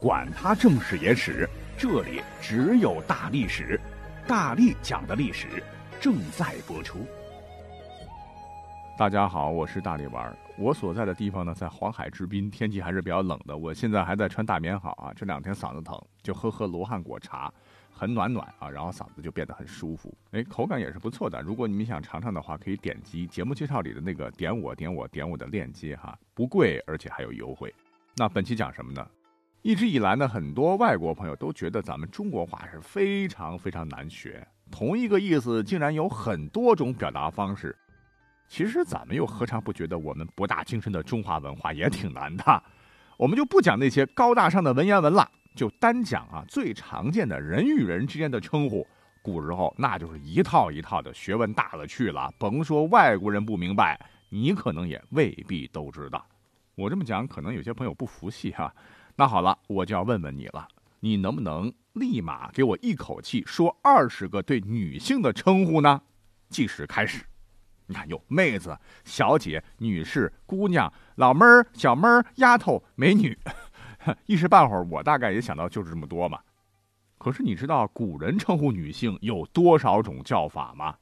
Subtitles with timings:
[0.00, 1.46] 管他正史野史，
[1.76, 3.78] 这里只有大历史，
[4.26, 5.62] 大力讲的历史
[6.00, 7.06] 正在播出。
[8.96, 10.34] 大家好，我是大力丸。
[10.56, 13.54] 我所在的地方呢，在黄海之滨，天气还是比较冷的。
[13.54, 17.52] 我现在还在穿大棉袄啊，这两天嗓子疼，就喝喝罗汉果茶，
[17.92, 20.16] 很暖暖啊，然后嗓子就变得很舒服。
[20.30, 21.42] 哎，口感也是不错的。
[21.42, 27.74] 如果你们想尝尝的话，可以点击节目介绍里的那个点我点我点我的链接哈，不贵，而且还有优惠。
[28.16, 29.06] 那本期讲什么呢？
[29.62, 37.76] 一直以来呢，很多外国朋友都觉得咱们中国话是非常非常难学，同一个意思竟然有很多种表达方式。
[38.48, 42.62] 其实咱们又何尝不觉得我们博大精深的中华文化也挺难的？
[43.18, 48.86] 我们就不讲那些高大上的文言文了，就单讲啊最常见的人与人之间的称呼。
[49.22, 56.26] 古时候那就是一套一套的学问大了去了，甭说外国人不明白，你可能也未必都知道。
[56.76, 58.74] 我这么讲，可能有些朋友不服气哈。
[59.20, 60.66] 那好了，我就要问问你了，
[61.00, 66.00] 你能不能立马给我一口气说二十个对女性的称呼呢？
[66.48, 67.22] 计时开始。
[67.84, 73.38] 你看，有妹子、小姐、女士、姑娘、老妹儿、小妹儿、丫头、美女，
[74.24, 76.40] 一时半会儿我大概也想到就是这么多嘛。
[77.18, 80.96] 可是你知道古人称呼女性有多少种叫法吗？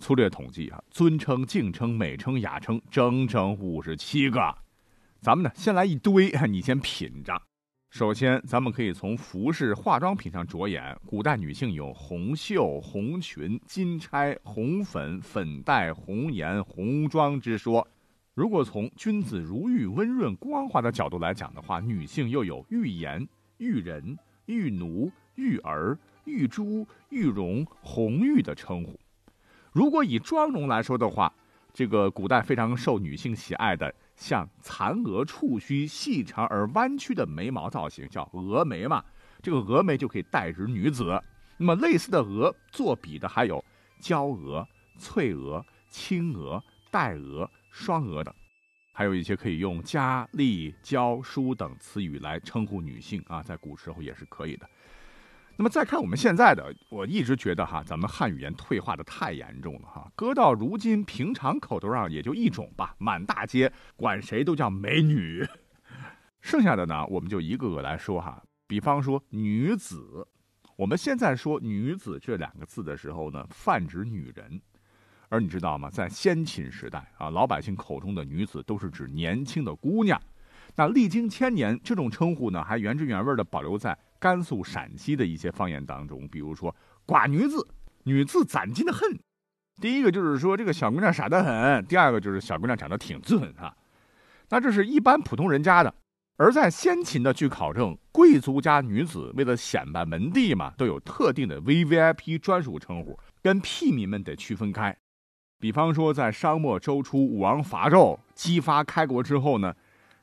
[0.00, 4.58] 粗略统计啊，尊称、敬称、美称、雅称，整整五十七个。
[5.26, 7.42] 咱们呢，先来一堆，你先品着。
[7.90, 10.96] 首先，咱们可以从服饰、化妆品上着眼。
[11.04, 17.84] 古代女性有红袖、红裙、金钗、红粉、粉黛、红颜、红妆之说。
[18.34, 23.26] 如果从君子如玉、温润光滑的角度来讲的话，女性又有玉颜、
[23.58, 28.96] 玉人、玉奴、玉儿、玉珠、玉容、红玉的称呼。
[29.72, 31.34] 如果以妆容来说的话，
[31.72, 33.92] 这个古代非常受女性喜爱的。
[34.16, 39.04] 像蚕蛾触须、细长而弯曲的眉毛造型，叫蛾眉嘛。
[39.42, 41.22] 这个蛾眉就可以代指女子。
[41.58, 43.64] 那么类似的蛾作比的还有
[44.00, 44.66] 娇蛾、
[44.98, 48.34] 翠蛾、青蛾、黛蛾、双蛾等，
[48.92, 54.68] 还有一些可以用佳丽、娇淑等词语来称呼女性啊，在古时候也是可以的。
[55.58, 60.12] 那么再看我们现在的，我一直觉得哈，咱们汉语言退化的太严重了哈。
[60.14, 65.46] 搁到如今，平常口头上也就一种吧，满大街管谁都叫美女。
[66.42, 68.42] 剩下的呢，我们就一个个来说哈。
[68.66, 70.28] 比方说女子，
[70.76, 74.60] 我们现在说女子这两个字的时候呢，泛指女人。
[75.28, 75.88] 而你知道吗？
[75.90, 80.20] 在先秦时代啊，老百姓口中的女子都是指年轻的姑娘。
[80.74, 83.96] 那历经千年，这种称呼呢，还原汁原味的保留在。
[84.18, 86.74] 甘肃、陕西的一些方言当中，比如说
[87.06, 87.66] “寡女子”，
[88.04, 89.18] 女字攒金的很。
[89.80, 93.74] 第一个就是说这个小姑娘傻得很，第二个就是小姑娘长得挺俊啊。
[94.48, 95.94] 那这是一般普通人家的，
[96.36, 104.96] 而在先秦的据考证，贵族家女子为了显摆门第嘛，都有特定的 V V I P 专属称呼，跟屁民们得区分开。
[105.58, 109.74] 比方说，在商末周初，武王伐纣姬发开国之后呢。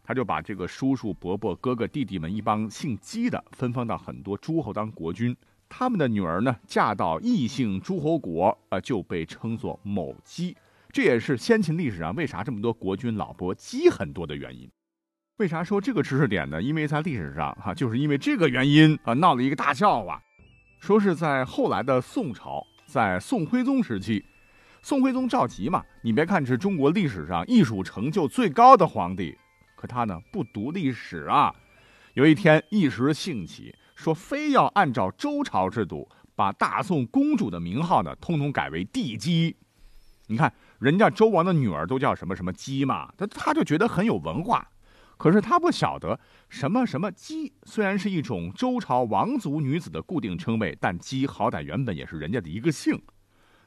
[0.03, 5.35] 他就把这个叔叔、伯伯、哥哥、弟弟们一帮姓姬的分封到很多诸侯当国君，
[5.69, 10.55] 他们的女儿呢嫁到异姓诸侯国，呃，就被称作某姬。
[10.91, 14.69] 这也是先秦历史上为啥这么多国君老婆姬很多的原因。
[15.37, 16.61] 为啥说这个知识点呢？
[16.61, 20.21] 因为在历史上哈，就是因为这个原因啊，闹了一个大笑话。
[20.79, 24.23] 说是在后来的宋朝，在宋徽宗时期，
[24.81, 29.35] 宋徽宗赵佶嘛，你别看是中国历史上艺术成就最高的皇帝。
[29.83, 31.53] 可他呢不读历史啊，
[32.13, 36.07] 有一天一时兴起，说非要按照周朝制度，
[36.37, 39.57] 把大宋公主的名号呢通通改为帝姬。
[40.27, 44.65] 你看人家周王的女儿都叫什么什么姬嘛，他他就觉得很有文化。
[45.17, 46.17] 可是他不晓得
[46.47, 53.01] 什么什么姬，虽然是一种周朝王族女子的固定称谓，但姬好歹原本也是人家的一个姓。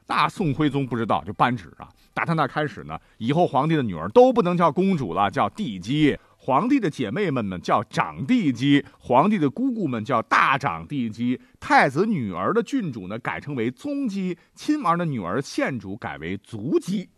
[0.07, 1.89] 那宋徽宗不知道，就颁旨啊！
[2.13, 17.09] 打他那开始呢，以后皇帝的女儿都不能叫公主了，叫帝姬；皇帝的姐妹们呢叫长帝姬；皇帝的姑姑们叫大长帝姬；太子女儿的郡主呢改称为宗姬；亲王的女儿县主改为族姬。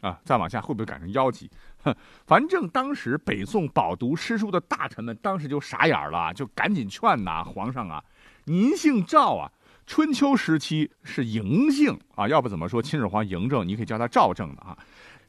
[0.00, 1.48] 啊，再往下会不会改成妖姬？
[1.84, 1.94] 哼，
[2.26, 8.02] 反正当时北宋饱读诗书的大臣们当时就傻眼了，就赶紧劝呐，皇上啊，
[8.46, 9.52] 您姓赵啊。
[9.86, 14.76] 春秋时期是嬴姓啊，要不怎么说秦始皇嬴政，你可以叫他赵政的啊。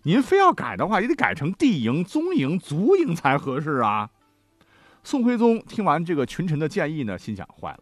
[0.03, 4.09] 您非要改的话，也得改成帝嬴、宗嬴、族嬴才合适啊。
[5.03, 7.79] 宋徽宗听完这个群臣的建议呢，心想：坏了，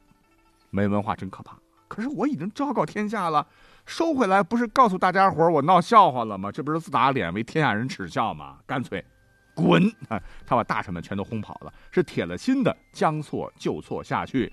[0.70, 1.58] 没文化真可怕。
[1.88, 3.46] 可是我已经昭告天下了，
[3.86, 6.52] 收回来不是告诉大家伙我闹笑话了吗？
[6.52, 8.58] 这不是自打脸为天下人耻笑吗？
[8.66, 9.04] 干脆
[9.54, 9.84] 滚！
[10.08, 14.52] 啊，他把大臣们全都轰跑了，是铁了心的将错就错下去。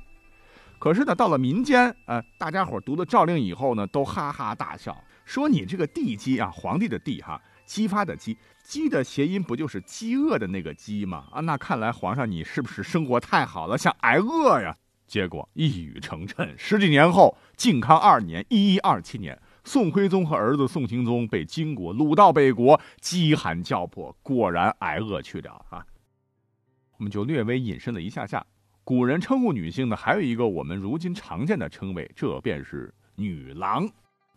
[0.79, 11.27] 可是呢，到了民间，呃，大家伙读了诏令以后呢，都哈哈大笑，说你这个地鸡啊，皇帝的帝哈，激发的姬，姬的谐音不就是饥饿的那个饥吗？
[11.33, 14.77] 啊，那看来皇上你是不是生活太好了，想挨饿呀？
[15.07, 25.85] 结果一语成谶，十几年后，靖康二年（一一二七年），宋徽宗和儿子宋钦宗被金国掳到北国，饥寒交迫，果然挨饿去了啊。
[26.99, 28.45] 我们就略微隐身了一下下。
[28.89, 33.87] 古人称呼女性呢，还有一个我们如今常见的称谓，这便是女郎。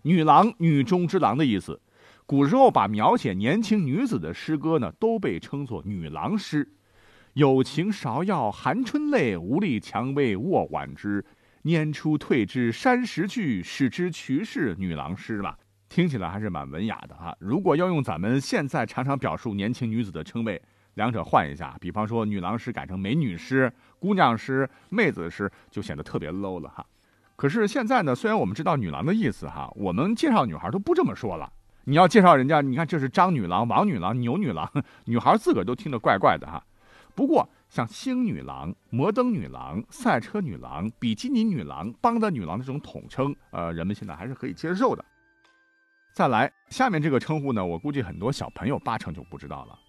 [0.02, 1.80] 女郎，女中之郎的意思。
[2.26, 6.68] 古时候把描写年轻女子的诗歌呢，都被称作女郎诗。
[7.32, 11.24] 有情芍药含春泪，无力蔷薇卧晚枝。
[11.64, 15.58] 拈出退之山石去，使之渠是女郎诗了。
[15.88, 17.34] 听起来还是蛮文雅的哈。
[17.40, 20.62] 如果要用咱们现在常常表述年轻女子的称谓。
[20.96, 26.86] 两者换一下，比方说女郎诗改成美女诗、姑娘诗、妹子诗，就显得特别 low 了哈。
[27.36, 31.52] 可是现在呢，虽然我们知道女郎的意思哈，我们介绍女孩都不这么说了。
[31.86, 34.70] 你要介绍人家，你看这是张女郎、王女郎、牛女郎，
[35.06, 36.64] 女孩自个儿都听得怪怪的哈。
[37.16, 45.04] 不过像星女郎、摩登女郎、赛车女郎、比基尼女郎、邦德女郎这种统称，呃，人们现在还是可以接受的。
[46.14, 49.80] 再来，下面这个称呼呢，我估计很多小朋友八成就不知道了。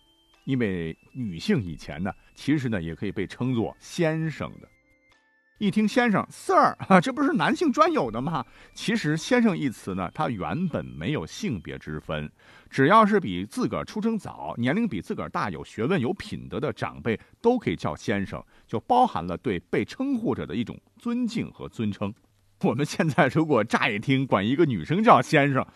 [0.44, 4.69] 因为女性以前呢，其实呢也可以被称作先生的。
[5.59, 8.44] 一听先生，Sir 啊， 这不是男性专有的吗？
[8.75, 12.29] 其实先生一词呢，它原本没有性别之分，
[12.69, 22.12] 只要是比自个儿出生早、年龄比自个儿大、有学问、有品德的长辈，都可以叫先生，就包含了对被称呼者的一种尊敬和尊称。
[22.64, 25.67] 我们现在如果乍一听管一个女生叫先生，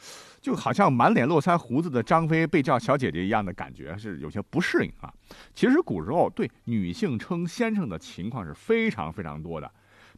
[0.40, 5.12] 就好像满脸络腮胡子的张飞被叫小姐姐一样的感觉，是有些不适应啊。
[5.54, 9.68] 其实古时候对女性称先生的情况是非常非常多的，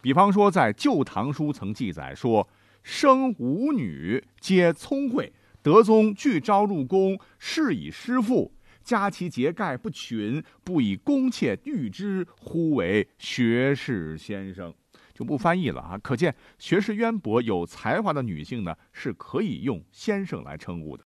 [0.02, 2.46] 比方说在《旧唐书》曾记载说
[2.82, 5.32] ：“生五女，皆聪慧，
[5.62, 14.74] 德宗俱招入宫，是以师父，加其节盖不群，不以宫妾御之，呼为学士先生。”
[15.18, 15.98] 就不翻译了啊！
[15.98, 21.04] 可见学识渊博、有才华的女性呢，是可以用先生来称呼的。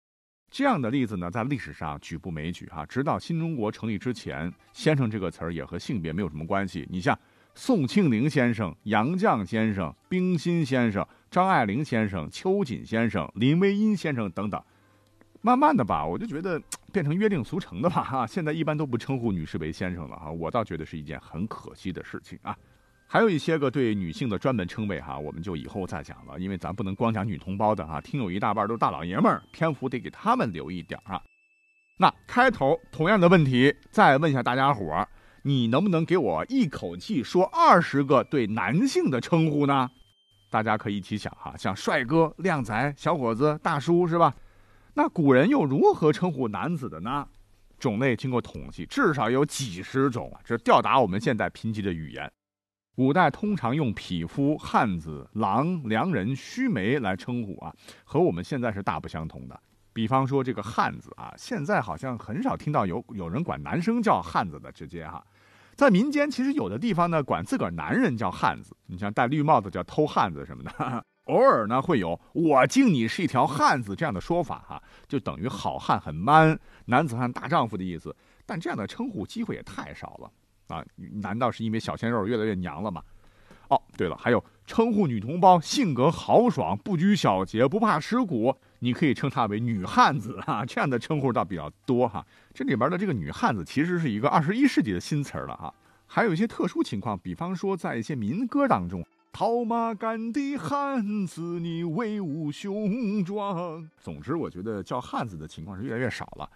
[0.51, 2.85] 这样的例子呢，在历史上举不枚举啊。
[2.85, 6.85] 直到新中国成立之前，先生这个词儿也和性别没有什么关系。
[6.91, 7.17] 你像
[7.55, 14.61] 宋庆龄先生、杨绛先生、冰心先生、张爱玲先生、秋瑾先生、林徽因先生等等，
[15.41, 16.61] 慢慢的吧，我就觉得
[16.93, 18.27] 变成约定俗成的吧哈。
[18.27, 22.59] 现在一般都不称呼女士为先生了哈，我倒觉得是一件很可惜的事情啊。
[23.13, 31.21] 还有一些个对女性的专门称谓哈，我们就以后再讲了，因为咱不能光讲女同胞的哈，听友一大半都是大老爷们儿，篇幅得给他们留一点啊。
[31.99, 35.09] 那开头同样的问题，再问一下大家伙儿，
[35.43, 39.91] 你能不能给我一口气说二十个对男性的称呼呢？
[40.49, 44.33] 大家可以一起想哈，像帅哥、靓仔、小伙子、大叔是吧？
[44.95, 47.27] 那古人又如何称呼男子的呢？
[47.77, 52.31] 种类经过统计，至少有几十种啊，这吊打我们现在贫瘠的语言。
[53.01, 57.75] 古代通常用匹夫、汉子、郎、良人、须眉来称呼啊，
[58.05, 59.59] 和我们现在是大不相同的。
[59.95, 65.25] 比方说这个汉子啊，现在好像很少听到有有人管男生叫汉子的，直接哈。
[65.75, 71.03] 在民间，其实有的地方呢，管自个儿男人叫汉子，你像戴绿帽子叫偷汉子什么的。
[71.25, 78.15] 偶尔呢，会有我敬你是一条汉子这样的说法哈，就等于好汉很 man，男子汉大丈夫的意思。
[78.45, 80.31] 但这样的称呼机会也太少了。
[80.73, 80.85] 啊，
[81.23, 83.03] 难道是因为小鲜肉越来越娘了吗？
[83.69, 90.65] 哦，对了，还有称呼女同胞性格豪爽、不拘小节、不怕吃苦，你可以称她为女汉子啊。
[90.65, 92.27] 这样的称呼倒比较多哈。
[92.53, 95.73] 这里边的这个女汉子其实是一个二十一世纪的新词了哈。
[96.07, 106.51] 还有一些特殊情况，比方说在一些民歌当中，“套马杆的汉子，你威武雄壮。”总之，我觉得叫汉子的情况是越来越少了。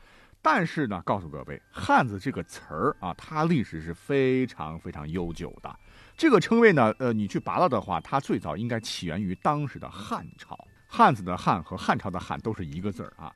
[0.44, 5.74] 但是呢，告诉各位，汉子这个词儿啊，它历史是非常非常悠久的。
[6.18, 10.54] 这个称谓呢，呃，你去拔了的话，它最早应该起源于当时的汉朝。
[10.86, 13.32] 汉子的汉和汉朝的汉都是一个字儿啊。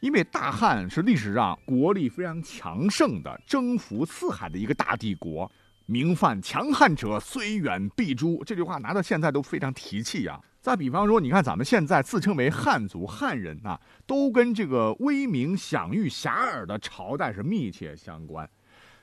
[0.00, 5.52] 因为大汉是历史上国力非常强盛的、征服四海的一个大帝国。
[5.84, 8.42] 名犯强汉者，虽远必诛。
[8.46, 10.40] 这句话拿到现在都非常提气啊。
[10.66, 18.50] 再比方说，你看咱们现在自称为汉族汉人啊，都跟这个威名享誉遐迩的朝代是密切相关。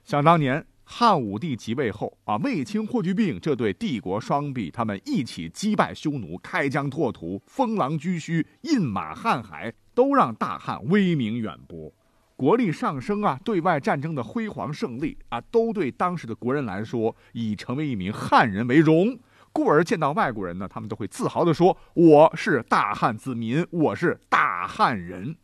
[0.03, 11.89] 想当年汉武帝即位后啊，卫青、霍去病这对帝国双璧，他们一起击败匈奴，开疆拓土，封狼居胥，印马瀚海，都让大汉威名远播。
[12.35, 19.17] 国力上升啊，对外战争的辉煌胜利啊，都对当时的国人来说已成为一名汉人为荣。
[19.53, 25.35] 故而见到外国人呢，他们都会自豪地说：“我是大汉子民，我是大汉人。”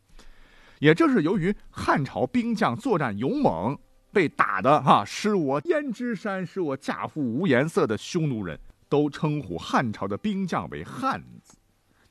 [0.79, 3.77] 也正是由于汉朝兵将作战勇猛，
[4.11, 11.55] 被打的哈使我胭脂山，使我嫁妇无颜色的匈奴人都称呼汉朝的兵将为汉子。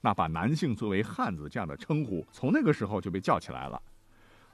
[0.01, 3.83] 那把男性作为汉子这样的称呼，从那个时候就被叫起来了。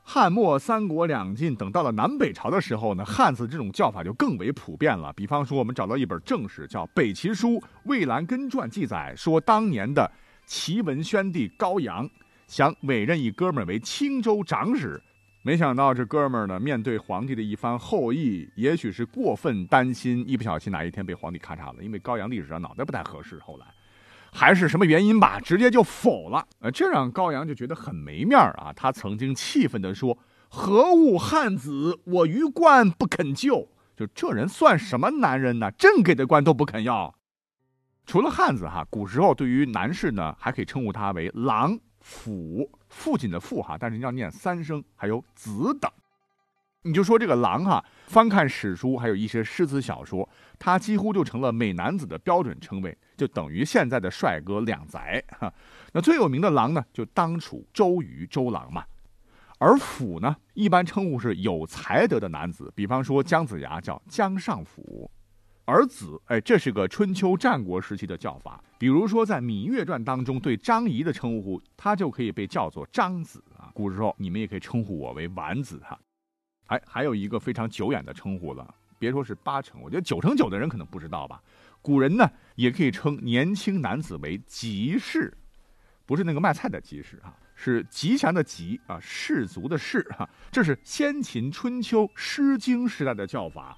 [0.06, 5.11] 汉末三国两晋，等到了南北朝的时候呢，汉字这种叫法就更为普遍了。
[5.14, 7.52] 比方说，我们找到一本正史，叫《北齐书·
[7.84, 10.08] 魏兰根传》，记载说，当年的
[10.44, 12.08] 齐文宣帝高阳
[12.46, 15.02] 想委任一哥们儿为青州长史，
[15.42, 23.66] 没想到这哥们儿呢，面对皇帝的一番厚意，也许是过分担心，一不小心哪一天被皇帝咔嚓了，因为高阳历史上脑袋不太合适，后来。
[24.35, 26.47] 还是什么原因吧，直接就否了。
[26.59, 28.73] 呃，这让高阳就觉得很没面啊。
[28.75, 30.19] 他曾经气愤地说
[30.50, 35.71] ：“何物汉子，我于官不肯就。”就这人算什么男人呢？
[35.71, 37.14] 朕给的官都不肯要。
[38.05, 45.88] 除了汉子哈，古时候对于男士呢，还可以称呼他为郎、父，父亲的父哈，但是要念三声，还有子等。
[46.87, 55.50] 你就说这个狼哈，翻看史书，还有一些诗词小说，他几乎就成了美男子的标准称谓，就等于现在的帅哥两载哈。
[55.95, 58.85] 那最有名的狼呢，就当属周瑜周郎嘛。
[59.59, 65.11] 而辅呢，一般称呼是有才德的男子，比方说姜子牙叫姜尚辅。
[65.64, 68.62] 而子，哎，这是个春秋战国时期的叫法。
[68.79, 73.71] 比如说在《芈月传》当中对张仪的称呼，他就可以被叫做张子啊。
[73.73, 75.99] 古时候你们也可以称呼我为丸子哈。
[76.66, 81.42] 还还有一个非常久远的称呼了，别说是八成，我觉得九成九的人可能不知道吧。
[81.83, 85.37] 古人呢也可以称年轻男子为吉士，
[86.06, 90.28] 不是那个卖菜的吉士啊，是吉祥的吉啊，士族的士哈。
[90.50, 93.76] 这是先秦春秋《诗经》时代的叫法。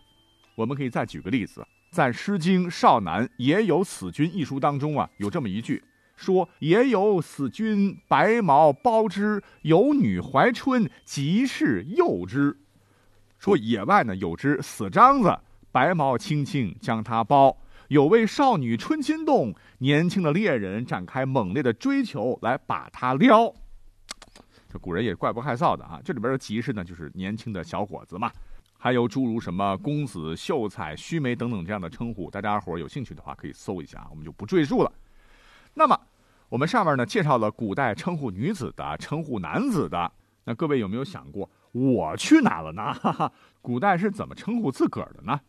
[0.54, 5.82] 我们可以再举个例子，在《诗经·少男也有死君》一书当中啊，有这么一句
[6.14, 12.56] 说：“也有死君，白毛包之，有女怀春，吉士诱之。”
[13.46, 15.38] 说野外呢有只死獐子，
[15.70, 17.56] 白毛青青将它包。
[17.86, 23.54] 有位少女春心动，年轻的猎人展开猛烈的追求来把它撩。
[24.68, 26.00] 这古人也怪不害臊的啊！
[26.04, 28.32] 这里边的吉士呢，就是年轻的小伙子嘛。
[28.76, 34.90] 还有诸如什么公子、秀才、须眉等等这样的称呼，大家伙有兴趣的话可以搜一下，我们就不赘述了。
[35.72, 35.96] 那么
[36.48, 40.10] 我们上面呢介绍了古代称呼女子的、称呼男子的，
[40.42, 41.48] 那各位有没有想过？
[41.72, 42.92] 我去哪了呢？
[42.94, 45.40] 哈哈，古代是怎么称呼自个儿的呢？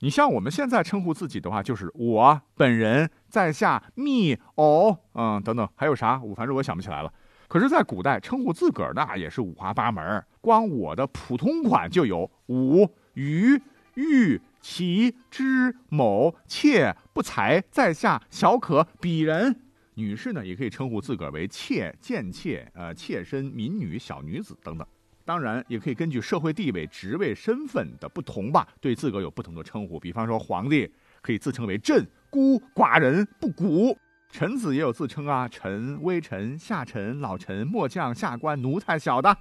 [0.00, 6.20] 你像我们现在称呼自己的话，就是我本人在下 me 哦，嗯等等，还有啥？
[6.22, 7.12] 我反正我想不起来了。
[7.46, 13.60] 可是，在古代称呼自个儿那也是五花八门，光我的普通款就有吾、余、
[13.94, 19.54] 玉、其、之、某、妾、不才、在下、小可、鄙人。
[19.94, 24.86] 女士呢，也可以称呼自个儿为妾、贱妾、呃妾身、民女、小女子等等。
[25.24, 29.98] 当然，也可以根据社会地位、职位、身份的不同吧，对自个儿有不同的称呼。
[29.98, 33.96] 比方说，皇帝可以自称为朕、孤、寡人、不古；
[34.28, 39.32] 臣子也有自称啊，臣、微臣、下臣、老臣、末将、下官、奴才、小的；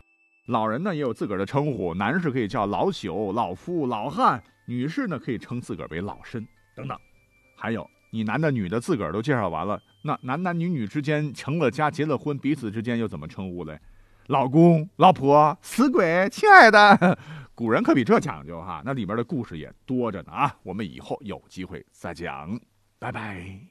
[0.48, 6.46] 老人呢，也有自个儿的称呼，男士可以叫老朽、老夫、老汉；女士呢，可以称自个儿为老身
[6.76, 6.98] 等等。
[7.56, 13.80] 还有，你男的、女的自个儿都介绍完了，那男男女女之间成了家、结了婚，彼此之间又怎么称呼嘞？
[14.28, 17.18] 老公、老婆、死鬼、亲爱的，
[17.56, 18.82] 古人可比这讲究哈。
[18.86, 22.60] 那里边的故事也多着呢啊，我们以后有机会再讲，
[23.00, 23.71] 拜拜。